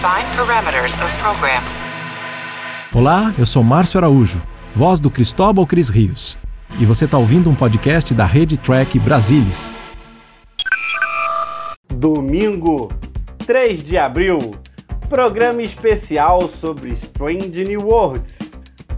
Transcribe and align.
Define 0.00 0.34
parameters 0.34 0.94
of 0.94 1.18
program. 1.20 1.62
Olá, 2.94 3.34
eu 3.36 3.44
sou 3.44 3.62
Márcio 3.62 3.98
Araújo, 3.98 4.40
voz 4.74 4.98
do 4.98 5.10
Cristóbal 5.10 5.66
Cris 5.66 5.90
Rios. 5.90 6.38
E 6.78 6.86
você 6.86 7.04
está 7.04 7.18
ouvindo 7.18 7.50
um 7.50 7.54
podcast 7.54 8.14
da 8.14 8.24
Rede 8.24 8.56
Track 8.56 8.98
Brasilis. 8.98 9.70
Domingo, 11.92 12.90
3 13.44 13.84
de 13.84 13.98
abril, 13.98 14.54
programa 15.10 15.62
especial 15.62 16.48
sobre 16.48 16.92
Strange 16.92 17.62
New 17.64 17.82
Worlds. 17.82 18.38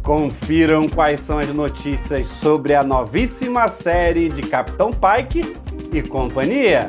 Confiram 0.04 0.88
quais 0.88 1.18
são 1.18 1.40
as 1.40 1.48
notícias 1.48 2.28
sobre 2.28 2.76
a 2.76 2.84
novíssima 2.84 3.66
série 3.66 4.28
de 4.28 4.42
Capitão 4.42 4.92
Pike 4.92 5.56
e 5.92 6.00
companhia. 6.00 6.88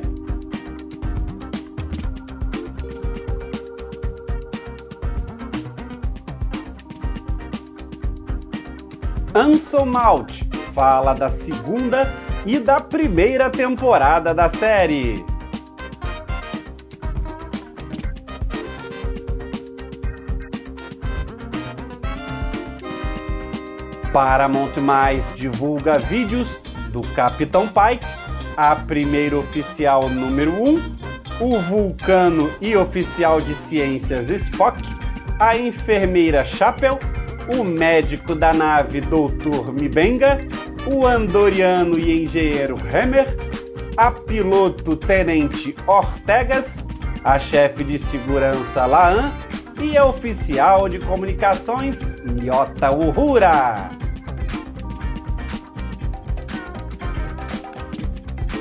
Anson 9.36 9.86
Malt 9.86 10.44
fala 10.76 11.16
da 11.16 11.28
segunda 11.28 12.08
e 12.46 12.60
da 12.60 12.80
primeira 12.80 13.50
temporada 13.50 14.32
da 14.32 14.48
série. 14.48 15.26
Paramount 24.12 24.78
Mais 24.80 25.34
divulga 25.36 25.98
vídeos 25.98 26.48
do 26.90 27.02
Capitão 27.16 27.68
Pike, 27.68 28.06
a 28.56 28.76
primeira 28.76 29.36
oficial 29.36 30.10
número 30.10 30.52
1, 30.52 30.92
o 31.40 31.60
vulcano 31.60 32.52
e 32.62 32.76
oficial 32.76 33.42
de 33.42 33.56
ciências 33.56 34.30
Spock, 34.30 34.78
a 35.40 35.58
enfermeira 35.58 36.46
Chapel 36.46 37.00
o 37.48 37.64
médico 37.64 38.36
da 38.36 38.54
nave 38.54 39.02
Dr. 39.02 39.72
Mibenga, 39.72 40.40
o 40.92 41.06
andoriano 41.06 41.98
e 41.98 42.24
engenheiro 42.24 42.78
Hammer, 42.94 43.28
a 43.98 44.12
piloto 44.12 44.96
Tenente 44.96 45.76
Ortegas, 45.86 46.78
a 47.24 47.40
chefe 47.40 47.84
de 47.84 48.00
segurança 48.00 48.86
Laan 48.86 49.32
e 49.82 49.98
a 49.98 50.06
oficial 50.06 50.88
de 50.88 51.00
comunicações 51.00 51.98
Nyota 52.24 52.92
Uhura. 52.92 53.90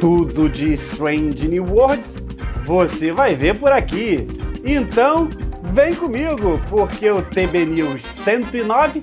Tudo 0.00 0.48
de 0.48 0.72
Strange 0.72 1.46
New 1.46 1.64
Worlds 1.64 2.22
você 2.64 3.12
vai 3.12 3.34
ver 3.34 3.58
por 3.58 3.72
aqui. 3.72 4.26
Então, 4.64 5.28
Vem 5.72 5.94
comigo, 5.94 6.60
porque 6.68 7.10
o 7.10 7.22
TB 7.22 7.64
News 7.64 8.11
109 8.24 9.02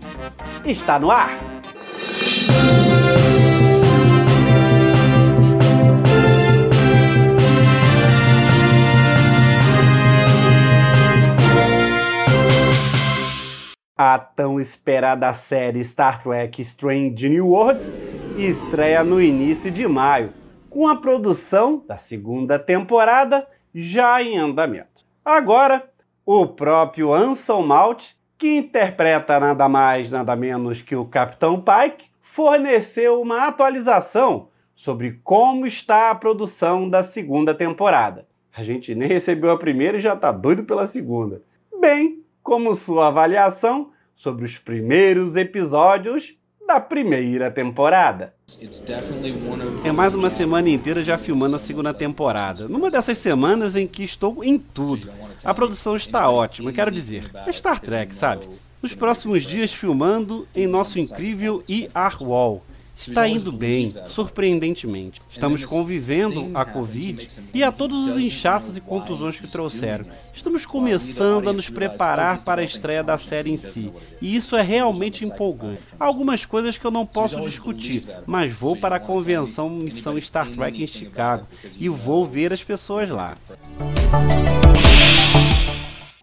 está 0.66 0.98
no 0.98 1.12
ar. 1.12 1.30
A 13.98 14.18
tão 14.18 14.58
esperada 14.58 15.34
série 15.34 15.84
Star 15.84 16.24
Trek 16.24 16.62
Strange 16.62 17.28
New 17.28 17.50
Worlds 17.50 17.92
estreia 18.38 19.04
no 19.04 19.22
início 19.22 19.70
de 19.70 19.86
maio, 19.86 20.32
com 20.70 20.88
a 20.88 20.96
produção 20.96 21.84
da 21.86 21.98
segunda 21.98 22.58
temporada 22.58 23.46
já 23.76 24.24
em 24.24 24.38
andamento. 24.38 25.04
Agora, 25.26 25.92
o 26.26 26.48
próprio 26.48 27.14
Anson 27.14 27.62
Malt, 27.64 28.14
que 28.40 28.58
interpreta 28.58 29.38
nada 29.38 29.68
mais 29.68 30.10
nada 30.10 30.34
menos 30.34 30.82
que 30.82 30.96
o 30.96 31.06
Capitão 31.06 31.62
Pike, 31.62 32.10
forneceu 32.22 33.22
uma 33.22 33.48
atualização 33.48 34.48
sobre 34.74 35.20
como 35.24 35.68
está 35.68 36.10
a 36.10 36.16
produção 36.16 36.90
da 36.90 37.04
segunda 37.04 37.54
temporada. 37.54 38.26
A 38.56 38.64
gente 38.64 38.96
nem 38.96 39.10
recebeu 39.10 39.52
a 39.52 39.58
primeira 39.58 39.98
e 39.98 40.02
já 40.02 40.14
está 40.14 40.32
doido 40.32 40.64
pela 40.64 40.88
segunda. 40.88 41.44
Bem 41.82 42.24
como 42.42 42.74
sua 42.76 43.08
avaliação 43.08 43.92
sobre 44.16 44.46
os 44.46 44.58
primeiros 44.58 45.36
episódios 45.36 46.39
da 46.70 46.80
primeira 46.80 47.50
temporada. 47.50 48.32
É 49.84 49.92
mais 49.92 50.14
uma 50.14 50.30
semana 50.30 50.70
inteira 50.70 51.04
já 51.04 51.18
filmando 51.18 51.56
a 51.56 51.60
segunda 51.60 51.92
temporada. 51.96 52.70
Numa 52.70 52.92
dessas 52.92 53.18
semanas 53.18 53.76
em 53.76 53.88
que 53.88 54.04
estou 54.04 54.44
em 54.44 54.60
tudo. 54.60 55.10
A 55.44 55.52
produção 55.52 55.96
está 55.96 56.30
ótima, 56.30 56.72
quero 56.72 56.92
dizer. 56.92 57.24
É 57.48 57.52
Star 57.52 57.80
Trek, 57.80 58.14
sabe? 58.14 58.48
Nos 58.84 58.94
próximos 58.94 59.42
dias 59.42 59.74
filmando 59.74 60.48
em 60.56 60.68
nosso 60.68 61.00
incrível 61.00 61.64
ER 61.68 62.22
Wall 62.22 62.62
está 63.00 63.28
indo 63.28 63.52
bem, 63.52 63.94
surpreendentemente. 64.06 65.22
Estamos 65.30 65.64
convivendo 65.64 66.52
a 66.54 66.66
Covid 66.66 67.28
e 67.54 67.64
a 67.64 67.72
todos 67.72 68.08
os 68.08 68.20
inchaços 68.20 68.76
e 68.76 68.82
contusões 68.82 69.40
que 69.40 69.48
trouxeram. 69.48 70.06
Estamos 70.34 70.66
começando 70.66 71.50
a 71.50 71.54
nos 71.54 71.70
preparar 71.70 72.44
para 72.44 72.62
a 72.62 72.66
estreia 72.66 73.04
da 73.04 73.18
série 73.18 73.52
em 73.52 73.58
si, 73.58 73.92
e 74.22 74.36
isso 74.36 74.56
é 74.56 74.62
realmente 74.62 75.24
empolgante. 75.24 75.82
Há 76.00 76.06
algumas 76.06 76.46
coisas 76.46 76.78
que 76.78 76.86
eu 76.86 76.92
não 76.92 77.06
posso 77.06 77.40
discutir, 77.42 78.06
mas 78.26 78.54
vou 78.54 78.76
para 78.76 78.98
a 78.98 79.00
convenção 79.00 79.70
Missão 79.70 80.20
Star 80.20 80.50
Trek 80.50 80.84
em 80.84 80.88
Chicago 80.88 81.48
e 81.78 81.88
vou 81.88 82.26
ver 82.26 82.52
as 82.52 82.64
pessoas 82.64 83.10
lá. 83.10 83.38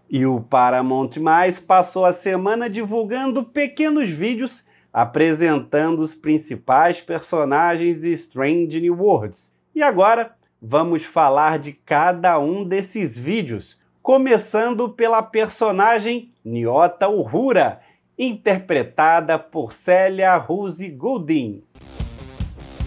E 0.09 0.25
o 0.25 0.39
Paramount 0.39 1.17
Mais 1.19 1.59
passou 1.59 2.05
a 2.05 2.13
semana 2.13 2.69
divulgando 2.69 3.43
pequenos 3.43 4.09
vídeos 4.09 4.63
apresentando 4.97 5.99
os 5.99 6.15
principais 6.15 7.01
personagens 7.01 7.99
de 7.99 8.11
Strange 8.13 8.81
New 8.81 8.99
Worlds. 8.99 9.53
E 9.75 9.83
agora 9.83 10.31
vamos 10.59 11.03
falar 11.03 11.59
de 11.59 11.71
cada 11.71 12.39
um 12.39 12.63
desses 12.63 13.15
vídeos, 13.15 13.79
começando 14.01 14.89
pela 14.89 15.21
personagem 15.21 16.31
Nyota 16.43 17.07
Uhura, 17.07 17.79
interpretada 18.17 19.37
por 19.37 19.71
Célia 19.71 20.35
Rose 20.35 20.89
Goulding. 20.89 21.61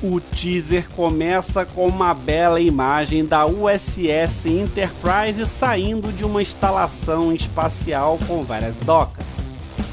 O 0.03 0.21
teaser 0.21 0.91
começa 0.91 1.65
com 1.65 1.87
uma 1.87 2.13
bela 2.13 2.61
imagem 2.61 3.25
da 3.25 3.47
USS 3.47 4.47
Enterprise 4.47 5.47
saindo 5.47 6.13
de 6.13 6.25
uma 6.25 6.43
instalação 6.43 7.33
espacial 7.33 8.19
com 8.27 8.43
várias 8.43 8.81
docas. 8.81 9.50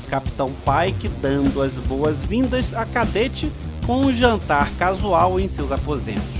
Capitão 0.09 0.51
Pike 0.51 1.09
dando 1.09 1.61
as 1.61 1.77
boas-vindas 1.79 2.73
a 2.73 2.85
Cadete 2.85 3.51
com 3.85 4.05
um 4.05 4.13
jantar 4.13 4.71
casual 4.71 5.39
em 5.39 5.47
seus 5.47 5.71
aposentos. 5.71 6.37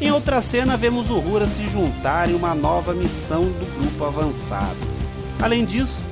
Em 0.00 0.12
outra 0.12 0.40
cena, 0.42 0.76
vemos 0.76 1.10
o 1.10 1.18
Rura 1.18 1.46
se 1.46 1.66
juntar 1.68 2.30
em 2.30 2.34
uma 2.34 2.54
nova 2.54 2.94
missão 2.94 3.42
do 3.42 3.80
grupo 3.80 4.04
avançado. 4.04 4.76
Além 5.40 5.64
disso, 5.64 6.02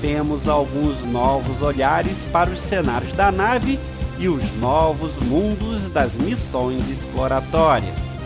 temos 0.00 0.48
alguns 0.48 1.04
novos 1.04 1.62
olhares 1.62 2.24
para 2.32 2.50
os 2.50 2.58
cenários 2.58 3.12
da 3.12 3.30
nave 3.30 3.78
e 4.18 4.28
os 4.28 4.42
novos 4.58 5.16
mundos 5.18 5.88
das 5.88 6.16
missões 6.16 6.88
exploratórias. 6.88 8.16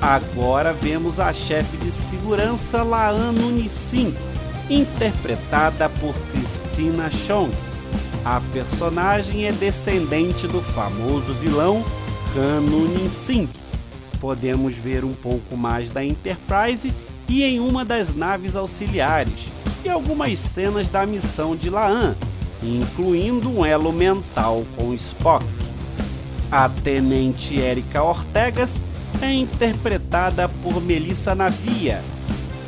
Agora 0.00 0.72
vemos 0.72 1.20
a 1.20 1.32
chefe 1.32 1.76
de 1.76 1.90
segurança 1.90 2.82
Laan 2.82 3.32
Nissin 3.32 4.14
interpretada 4.68 5.88
por 5.88 6.14
Christina 6.32 7.10
Chong. 7.10 7.50
A 8.24 8.40
personagem 8.52 9.46
é 9.46 9.52
descendente 9.52 10.46
do 10.46 10.62
famoso 10.62 11.32
vilão 11.34 11.84
Han 12.36 12.60
Nun-sing. 12.60 13.48
Podemos 14.18 14.74
ver 14.74 15.04
um 15.04 15.12
pouco 15.12 15.56
mais 15.56 15.90
da 15.90 16.04
Enterprise 16.04 16.92
e 17.28 17.42
em 17.44 17.60
uma 17.60 17.84
das 17.84 18.14
naves 18.14 18.56
auxiliares, 18.56 19.52
e 19.84 19.88
algumas 19.88 20.38
cenas 20.38 20.88
da 20.88 21.04
missão 21.04 21.54
de 21.54 21.68
Laan, 21.68 22.14
incluindo 22.62 23.50
um 23.50 23.64
elo 23.64 23.92
mental 23.92 24.64
com 24.76 24.94
Spock. 24.94 25.44
A 26.50 26.68
tenente 26.68 27.58
Erika 27.58 28.02
Ortegas 28.02 28.82
é 29.20 29.32
interpretada 29.32 30.48
por 30.48 30.80
Melissa 30.80 31.34
Navia, 31.34 32.02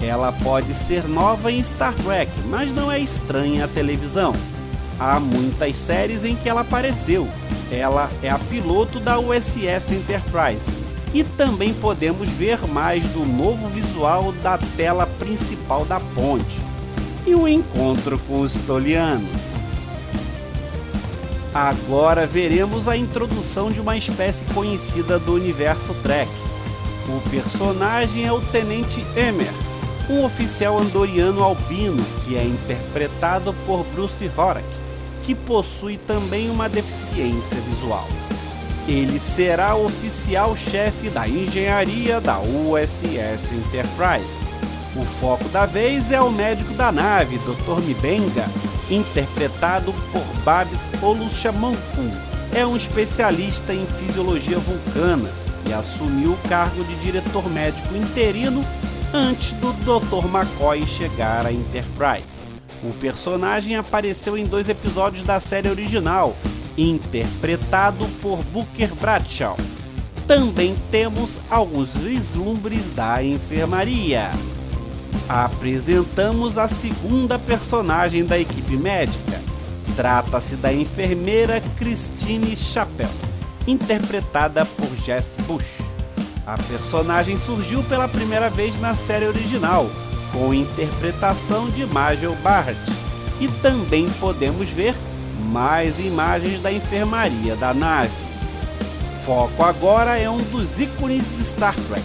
ela 0.02 0.32
pode 0.32 0.72
ser 0.74 1.08
nova 1.08 1.50
em 1.50 1.62
Star 1.62 1.94
Trek, 1.94 2.30
mas 2.48 2.72
não 2.72 2.90
é 2.90 2.98
estranha 2.98 3.64
à 3.64 3.68
televisão. 3.68 4.34
Há 4.98 5.20
muitas 5.20 5.76
séries 5.76 6.24
em 6.24 6.34
que 6.34 6.48
ela 6.48 6.62
apareceu. 6.62 7.28
Ela 7.70 8.10
é 8.22 8.30
a 8.30 8.38
piloto 8.38 8.98
da 9.00 9.18
USS 9.18 9.92
Enterprise. 9.92 10.70
E 11.12 11.24
também 11.24 11.72
podemos 11.72 12.28
ver 12.28 12.66
mais 12.66 13.04
do 13.06 13.24
novo 13.24 13.68
visual 13.68 14.32
da 14.42 14.58
tela 14.76 15.06
principal 15.18 15.84
da 15.84 16.00
ponte 16.00 16.60
e 17.26 17.34
o 17.34 17.48
encontro 17.48 18.18
com 18.20 18.40
os 18.40 18.52
Tolianos. 18.52 19.56
Agora 21.52 22.26
veremos 22.26 22.86
a 22.86 22.96
introdução 22.96 23.70
de 23.70 23.80
uma 23.80 23.96
espécie 23.96 24.44
conhecida 24.46 25.18
do 25.18 25.34
universo 25.34 25.94
Trek. 26.02 26.30
O 27.08 27.30
personagem 27.30 28.26
é 28.26 28.32
o 28.32 28.40
Tenente 28.40 29.04
Emer, 29.16 29.52
um 30.08 30.24
oficial 30.24 30.78
andoriano 30.78 31.42
albino 31.42 32.04
que 32.24 32.36
é 32.36 32.44
interpretado 32.44 33.52
por 33.66 33.84
Bruce 33.86 34.30
Horak, 34.36 34.66
que 35.22 35.34
possui 35.34 35.96
também 35.96 36.48
uma 36.48 36.68
deficiência 36.68 37.60
visual. 37.60 38.06
Ele 38.86 39.18
será 39.18 39.74
oficial-chefe 39.74 41.10
da 41.10 41.28
engenharia 41.28 42.20
da 42.20 42.38
USS 42.38 43.52
Enterprise. 43.52 44.46
O 44.94 45.04
foco 45.04 45.48
da 45.48 45.66
vez 45.66 46.12
é 46.12 46.20
o 46.20 46.30
médico 46.30 46.72
da 46.74 46.92
nave, 46.92 47.38
Dr. 47.38 47.82
Mibenga, 47.82 48.48
interpretado 48.88 49.92
por 50.12 50.22
Babs 50.44 50.88
Oluchamanku. 51.02 51.76
É 52.54 52.64
um 52.64 52.76
especialista 52.76 53.74
em 53.74 53.84
fisiologia 53.86 54.58
vulcana 54.58 55.28
e 55.68 55.72
assumiu 55.72 56.32
o 56.32 56.48
cargo 56.48 56.84
de 56.84 56.94
diretor 56.96 57.50
médico 57.50 57.94
interino 57.96 58.64
antes 59.16 59.52
do 59.52 59.72
Dr. 59.72 60.26
McCoy 60.26 60.86
chegar 60.86 61.46
à 61.46 61.52
Enterprise. 61.52 62.42
O 62.84 62.92
personagem 62.92 63.74
apareceu 63.74 64.36
em 64.36 64.44
dois 64.44 64.68
episódios 64.68 65.22
da 65.22 65.40
série 65.40 65.70
original, 65.70 66.36
interpretado 66.76 68.06
por 68.20 68.44
Booker 68.44 68.94
Bradshaw. 68.94 69.56
Também 70.26 70.76
temos 70.90 71.38
alguns 71.48 71.96
vislumbres 71.96 72.90
da 72.90 73.24
enfermaria. 73.24 74.30
Apresentamos 75.26 76.58
a 76.58 76.68
segunda 76.68 77.38
personagem 77.38 78.22
da 78.22 78.38
equipe 78.38 78.76
médica. 78.76 79.40
Trata-se 79.96 80.56
da 80.56 80.70
enfermeira 80.74 81.62
Christine 81.78 82.54
Chappell, 82.54 83.08
interpretada 83.66 84.66
por 84.66 84.94
Jess 85.02 85.36
Bush. 85.46 85.85
A 86.46 86.56
personagem 86.56 87.36
surgiu 87.36 87.82
pela 87.82 88.06
primeira 88.06 88.48
vez 88.48 88.80
na 88.80 88.94
série 88.94 89.26
original, 89.26 89.90
com 90.32 90.54
interpretação 90.54 91.68
de 91.68 91.84
Majel 91.84 92.36
Barrett, 92.36 92.78
e 93.40 93.48
também 93.48 94.08
podemos 94.20 94.70
ver 94.70 94.94
mais 95.50 95.98
imagens 95.98 96.60
da 96.60 96.70
enfermaria 96.70 97.56
da 97.56 97.74
nave. 97.74 98.12
Foco 99.24 99.60
agora 99.64 100.16
é 100.16 100.30
um 100.30 100.38
dos 100.38 100.78
ícones 100.78 101.24
de 101.36 101.42
Star 101.42 101.74
Trek. 101.88 102.04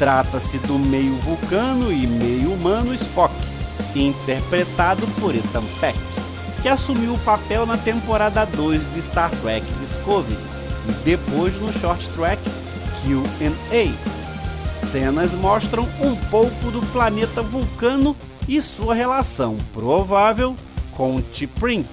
Trata-se 0.00 0.58
do 0.58 0.76
meio 0.76 1.14
vulcano 1.18 1.92
e 1.92 2.08
meio 2.08 2.52
humano 2.52 2.92
Spock, 2.92 3.32
interpretado 3.94 5.06
por 5.20 5.32
Ethan 5.32 5.62
Peck, 5.78 5.96
que 6.60 6.68
assumiu 6.68 7.14
o 7.14 7.18
papel 7.20 7.64
na 7.66 7.76
temporada 7.76 8.44
2 8.44 8.92
de 8.92 9.00
Star 9.00 9.30
Trek 9.42 9.64
Discovery 9.74 10.36
e 10.88 10.92
depois 11.04 11.54
no 11.60 11.72
short 11.72 12.08
track 12.08 12.42
Q&A. 13.04 14.78
Cenas 14.78 15.34
mostram 15.34 15.82
um 16.00 16.16
pouco 16.30 16.70
do 16.70 16.80
planeta 16.90 17.42
Vulcano 17.42 18.16
e 18.48 18.62
sua 18.62 18.94
relação 18.94 19.58
provável 19.74 20.56
com 20.96 21.20
T'Pring. 21.20 21.84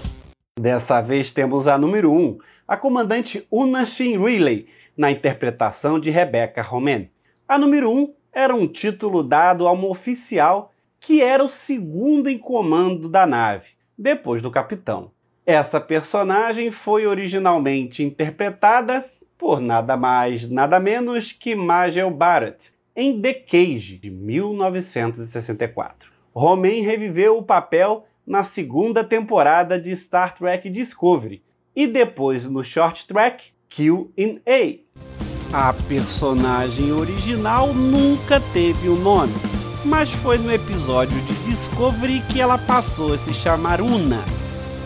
Dessa 0.58 1.02
vez 1.02 1.30
temos 1.30 1.68
a 1.68 1.78
número 1.78 2.14
1, 2.14 2.18
um, 2.18 2.38
a 2.66 2.78
comandante 2.78 3.46
Una 3.52 3.86
Shin 3.86 4.24
Riley, 4.24 4.70
na 4.96 5.12
interpretação 5.12 6.00
de 6.00 6.10
Rebecca 6.10 6.62
Romain. 6.62 7.10
A 7.46 7.60
número 7.60 7.92
1 7.92 7.94
um 7.94 8.14
era 8.32 8.56
um 8.56 8.66
título 8.66 9.22
dado 9.22 9.68
a 9.68 9.72
uma 9.74 9.90
oficial 9.90 10.72
que 10.98 11.22
era 11.22 11.44
o 11.44 11.50
segundo 11.50 12.30
em 12.30 12.38
comando 12.38 13.10
da 13.10 13.28
nave, 13.28 13.72
depois 13.98 14.42
do 14.42 14.50
capitão. 14.50 15.12
Essa 15.46 15.82
personagem 15.82 16.72
foi 16.72 17.06
originalmente 17.06 18.02
interpretada 18.02 19.06
por 19.42 19.60
nada 19.60 19.98
mais, 19.98 20.48
nada 20.48 20.80
menos 20.80 21.32
que 21.32 21.56
Majel 21.56 22.12
Barrett, 22.12 22.72
em 22.96 23.20
The 23.20 23.34
Cage, 23.34 23.98
de 23.98 24.12
1964. 24.12 26.12
Romain 26.32 26.84
reviveu 26.84 27.40
o 27.40 27.44
papel 27.44 28.06
na 28.26 28.44
segunda 28.44 29.04
temporada 29.04 29.80
de 29.80 29.98
Star 29.98 30.38
Trek 30.38 30.70
Discovery 30.70 31.42
e 31.76 31.88
depois 31.88 32.46
no 32.46 32.64
short 32.64 33.08
track 33.08 33.46
Q&A. 33.68 34.82
A 35.52 35.74
personagem 35.88 36.92
original 36.92 37.74
nunca 37.74 38.40
teve 38.54 38.90
um 38.90 38.96
nome, 38.96 39.34
mas 39.84 40.12
foi 40.12 40.38
no 40.38 40.54
episódio 40.54 41.20
de 41.22 41.34
Discovery 41.46 42.22
que 42.32 42.40
ela 42.40 42.60
passou 42.60 43.16
a 43.16 43.18
se 43.18 43.34
chamar 43.34 43.82
Una. 43.82 44.24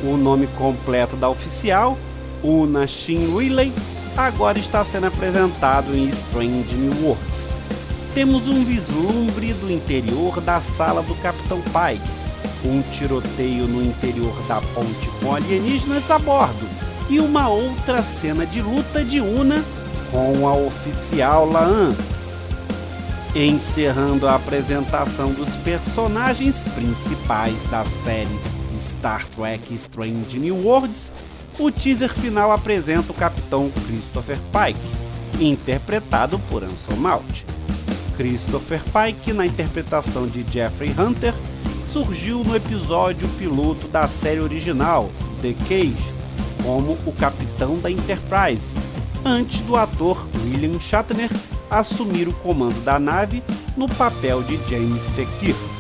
O 0.02 0.16
nome 0.16 0.48
completo 0.58 1.18
da 1.18 1.28
oficial, 1.28 1.98
Una 2.42 2.88
Shin 2.88 3.36
Riley, 3.36 3.74
agora 4.18 4.58
está 4.58 4.84
sendo 4.84 5.08
apresentado 5.08 5.96
em 5.96 6.08
Strange 6.08 6.74
New 6.76 7.06
Worlds. 7.06 7.50
Temos 8.14 8.48
um 8.48 8.64
vislumbre 8.64 9.54
do 9.54 9.70
interior 9.70 10.40
da 10.40 10.62
sala 10.62 11.04
do 11.04 11.14
Capitão 11.16 11.62
Pike, 11.62 12.10
um 12.66 12.82
tiroteio 12.82 13.68
no 13.68 13.84
interior 13.84 14.34
da 14.48 14.62
ponte 14.62 15.10
com 15.20 15.36
alienígenas 15.36 16.10
a 16.10 16.18
bordo 16.18 16.68
e 17.10 17.20
uma 17.20 17.50
outra 17.50 18.04
cena 18.04 18.46
de 18.46 18.62
luta 18.62 19.04
de 19.04 19.20
Una 19.20 19.64
com 20.12 20.48
a 20.48 20.54
oficial 20.56 21.46
Laan. 21.46 21.94
Encerrando 23.36 24.30
a 24.30 24.36
apresentação 24.36 25.34
dos 25.34 25.50
personagens 25.58 26.64
principais 26.74 27.66
da 27.66 27.84
série 27.84 28.40
Star 28.80 29.26
Trek 29.36 29.74
Strange 29.74 30.40
New 30.40 30.66
Worlds, 30.66 31.12
o 31.58 31.72
teaser 31.72 32.14
final 32.14 32.52
apresenta 32.52 33.12
o 33.12 33.16
capitão 33.16 33.72
Christopher 33.88 34.38
Pike, 34.52 35.44
interpretado 35.44 36.40
por 36.40 36.64
Anson 36.64 36.96
Mount. 36.96 37.44
Christopher 38.18 38.82
Pike, 38.84 39.34
na 39.34 39.46
interpretação 39.46 40.28
de 40.28 40.46
Jeffrey 40.52 40.94
Hunter, 40.98 41.34
surgiu 41.92 42.44
no 42.44 42.56
episódio 42.56 43.28
piloto 43.38 43.88
da 43.88 44.08
série 44.08 44.40
original, 44.40 45.10
The 45.42 45.54
Cage, 45.68 46.14
como 46.64 46.98
o 47.06 47.12
capitão 47.14 47.78
da 47.78 47.92
Enterprise, 47.92 48.74
antes 49.24 49.62
do 49.62 49.76
ator 49.76 50.28
William 50.46 50.80
Shatner 50.80 51.30
assumir 51.70 52.28
o 52.28 52.34
comando 52.34 52.84
da 52.84 53.00
nave 53.00 53.44
no 53.76 53.88
papel 53.88 54.44
de 54.44 54.58
James 54.70 55.06
T. 55.16 55.26
Kirk. 55.40 55.75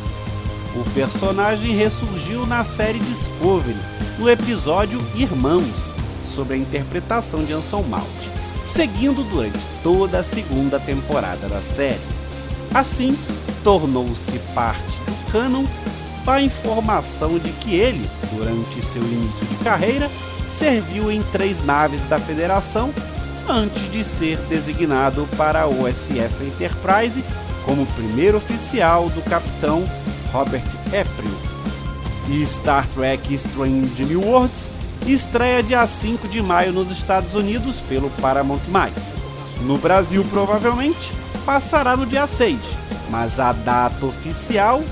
O 0.75 0.83
personagem 0.91 1.73
ressurgiu 1.73 2.45
na 2.45 2.65
série 2.65 2.99
Discovery, 2.99 3.77
no 4.19 4.29
episódio 4.29 4.99
Irmãos, 5.15 5.95
sobre 6.27 6.55
a 6.55 6.57
interpretação 6.57 7.45
de 7.45 7.53
Anson 7.53 7.81
Mount, 7.83 8.03
seguindo 8.65 9.23
durante 9.29 9.57
toda 9.81 10.19
a 10.19 10.23
segunda 10.23 10.77
temporada 10.77 11.47
da 11.47 11.61
série. 11.61 12.01
Assim, 12.73 13.17
tornou-se 13.63 14.37
parte 14.53 14.99
do 15.05 15.31
canon 15.31 15.65
a 16.27 16.41
informação 16.41 17.39
de 17.39 17.51
que 17.51 17.75
ele, 17.75 18.09
durante 18.33 18.81
seu 18.81 19.01
início 19.01 19.45
de 19.45 19.55
carreira, 19.63 20.09
serviu 20.47 21.09
em 21.09 21.21
três 21.31 21.63
naves 21.63 22.03
da 22.05 22.19
Federação 22.19 22.93
antes 23.47 23.89
de 23.91 24.03
ser 24.03 24.37
designado 24.49 25.25
para 25.37 25.61
a 25.61 25.67
USS 25.67 26.41
Enterprise 26.41 27.23
como 27.63 27.85
primeiro 27.85 28.37
oficial 28.37 29.07
do 29.09 29.21
capitão 29.21 29.85
Robert 30.35 30.67
April. 30.87 31.31
E 32.27 32.43
Star 32.45 32.85
Trek 32.89 33.33
Strange 33.33 34.03
New 34.03 34.21
Worlds 34.21 34.69
estreia 35.07 35.63
dia 35.63 35.87
5 35.87 36.27
de 36.27 36.41
maio 36.41 36.73
nos 36.73 36.91
Estados 36.91 37.33
Unidos 37.35 37.77
pelo 37.87 38.09
Paramount+. 38.09 38.59
No 39.61 39.77
Brasil, 39.77 40.25
provavelmente, 40.29 41.13
passará 41.45 41.95
no 41.95 42.05
dia 42.05 42.27
6, 42.27 42.59
mas 43.09 43.39
a 43.39 43.53
data 43.53 44.05
oficial 44.05 44.83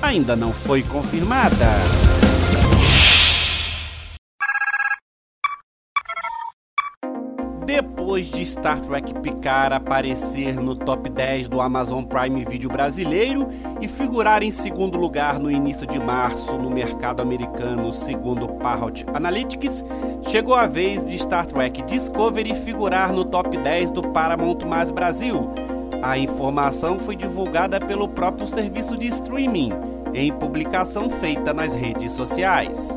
ainda 0.00 0.36
não 0.36 0.52
foi 0.52 0.84
confirmada. 0.84 1.66
Depois 7.64 8.26
de 8.26 8.44
Star 8.44 8.78
Trek 8.78 9.14
Picard 9.20 9.74
aparecer 9.74 10.60
no 10.60 10.76
top 10.76 11.08
10 11.08 11.48
do 11.48 11.62
Amazon 11.62 12.04
Prime 12.04 12.44
Video 12.44 12.68
brasileiro 12.68 13.48
e 13.80 13.88
figurar 13.88 14.42
em 14.42 14.50
segundo 14.50 14.98
lugar 14.98 15.38
no 15.38 15.50
início 15.50 15.86
de 15.86 15.98
março 15.98 16.58
no 16.58 16.68
mercado 16.68 17.22
americano, 17.22 17.90
segundo 17.90 18.48
Parrot 18.48 19.06
Analytics, 19.14 19.82
chegou 20.28 20.54
a 20.54 20.66
vez 20.66 21.08
de 21.08 21.18
Star 21.18 21.46
Trek 21.46 21.82
Discovery 21.84 22.54
figurar 22.54 23.14
no 23.14 23.24
top 23.24 23.56
10 23.56 23.90
do 23.92 24.02
Paramount 24.10 24.58
Mais 24.66 24.90
Brasil. 24.90 25.50
A 26.02 26.18
informação 26.18 26.98
foi 26.98 27.16
divulgada 27.16 27.80
pelo 27.80 28.06
próprio 28.06 28.46
serviço 28.46 28.94
de 28.94 29.06
streaming 29.06 29.72
em 30.12 30.30
publicação 30.30 31.08
feita 31.08 31.54
nas 31.54 31.74
redes 31.74 32.12
sociais. 32.12 32.96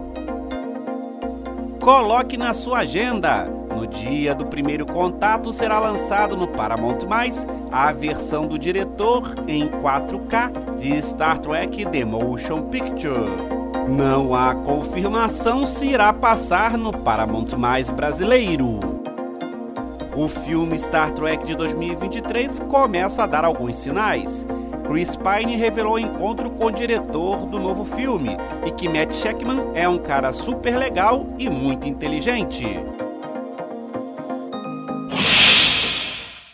Coloque 1.79 2.35
na 2.35 2.53
sua 2.53 2.79
agenda. 2.79 3.56
No 3.77 3.85
dia 3.85 4.33
do 4.33 4.47
primeiro 4.47 4.87
contato 4.87 5.53
será 5.53 5.77
lançado 5.77 6.35
no 6.35 6.47
Paramount+, 6.47 6.97
a 7.71 7.93
versão 7.93 8.47
do 8.47 8.57
diretor 8.57 9.35
em 9.47 9.67
4K 9.67 10.77
de 10.79 10.99
Star 10.99 11.37
Trek 11.37 11.85
The 11.85 12.03
Motion 12.03 12.63
Picture. 12.63 13.29
Não 13.87 14.33
há 14.33 14.55
confirmação 14.55 15.67
se 15.67 15.89
irá 15.89 16.11
passar 16.11 16.75
no 16.75 16.91
Paramount 16.91 17.49
brasileiro. 17.95 18.79
O 20.15 20.27
filme 20.27 20.75
Star 20.79 21.11
Trek 21.11 21.45
de 21.45 21.55
2023 21.55 22.61
começa 22.61 23.25
a 23.25 23.27
dar 23.27 23.45
alguns 23.45 23.75
sinais 23.75 24.47
Chris 24.87 25.17
Pine 25.17 25.57
revelou 25.57 25.99
encontro 25.99 26.49
com 26.49 26.67
o 26.67 26.71
diretor 26.71 27.45
do 27.45 27.59
novo 27.59 27.83
filme 27.83 28.37
e 28.65 28.71
que 28.71 28.87
Matt 28.87 29.13
Sheckman 29.13 29.71
é 29.75 29.87
um 29.87 29.97
cara 29.97 30.31
super 30.31 30.77
legal 30.77 31.27
e 31.37 31.49
muito 31.49 31.89
inteligente. 31.89 32.65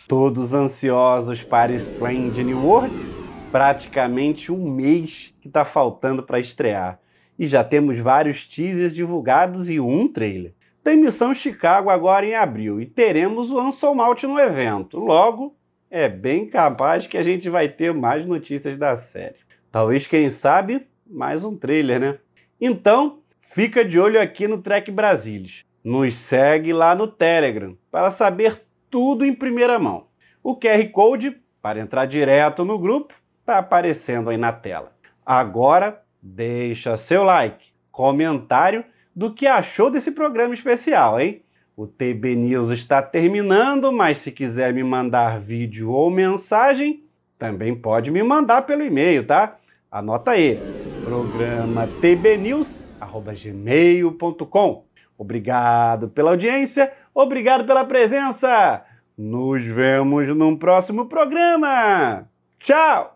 Todos 0.06 0.52
ansiosos 0.52 1.42
para 1.42 1.72
Strange 1.72 2.44
New 2.44 2.62
Worlds? 2.62 3.10
Praticamente 3.50 4.52
um 4.52 4.70
mês 4.70 5.34
que 5.40 5.48
está 5.48 5.64
faltando 5.64 6.22
para 6.22 6.38
estrear. 6.38 7.00
E 7.38 7.46
já 7.46 7.64
temos 7.64 7.98
vários 7.98 8.44
teasers 8.44 8.94
divulgados 8.94 9.70
e 9.70 9.80
um 9.80 10.06
trailer. 10.06 10.52
Tem 10.82 10.94
Missão 10.94 11.34
Chicago 11.34 11.88
agora 11.88 12.26
em 12.26 12.34
abril 12.34 12.82
e 12.82 12.84
teremos 12.84 13.50
o 13.50 13.58
Anson 13.58 13.94
Malt 13.94 14.24
no 14.24 14.38
evento. 14.38 14.98
Logo, 14.98 15.56
é 15.90 16.06
bem 16.06 16.46
capaz 16.50 17.06
que 17.06 17.16
a 17.16 17.22
gente 17.22 17.48
vai 17.48 17.66
ter 17.66 17.94
mais 17.94 18.26
notícias 18.26 18.76
da 18.76 18.94
série. 18.96 19.36
Talvez, 19.72 20.06
quem 20.06 20.28
sabe, 20.28 20.86
mais 21.06 21.44
um 21.44 21.56
trailer, 21.56 21.98
né? 21.98 22.18
Então, 22.60 23.20
fica 23.40 23.82
de 23.82 23.98
olho 23.98 24.20
aqui 24.20 24.46
no 24.46 24.58
Trek 24.58 24.90
Brasilis. 24.90 25.64
Nos 25.82 26.14
segue 26.14 26.74
lá 26.74 26.94
no 26.94 27.08
Telegram 27.08 27.74
para 27.90 28.10
saber 28.10 28.63
tudo 28.94 29.26
em 29.26 29.34
primeira 29.34 29.76
mão. 29.76 30.06
O 30.40 30.56
QR 30.56 30.88
Code 30.92 31.36
para 31.60 31.80
entrar 31.80 32.06
direto 32.06 32.64
no 32.64 32.78
grupo 32.78 33.12
está 33.40 33.58
aparecendo 33.58 34.30
aí 34.30 34.36
na 34.36 34.52
tela. 34.52 34.92
Agora, 35.26 36.00
deixa 36.22 36.96
seu 36.96 37.24
like, 37.24 37.72
comentário 37.90 38.84
do 39.12 39.34
que 39.34 39.48
achou 39.48 39.90
desse 39.90 40.12
programa 40.12 40.54
especial, 40.54 41.20
hein? 41.20 41.42
O 41.76 41.88
TB 41.88 42.36
News 42.36 42.70
está 42.70 43.02
terminando, 43.02 43.90
mas 43.90 44.18
se 44.18 44.30
quiser 44.30 44.72
me 44.72 44.84
mandar 44.84 45.40
vídeo 45.40 45.90
ou 45.90 46.08
mensagem, 46.08 47.02
também 47.36 47.74
pode 47.74 48.12
me 48.12 48.22
mandar 48.22 48.62
pelo 48.62 48.84
e-mail, 48.84 49.26
tá? 49.26 49.56
Anota 49.90 50.30
aí, 50.30 50.56
programa 51.04 51.88
tbnews@gmail.com. 52.00 54.84
Obrigado 55.16 56.08
pela 56.08 56.30
audiência, 56.30 56.92
obrigado 57.14 57.64
pela 57.66 57.84
presença. 57.84 58.84
Nos 59.16 59.64
vemos 59.64 60.28
num 60.28 60.56
próximo 60.56 61.06
programa. 61.06 62.28
Tchau. 62.58 63.14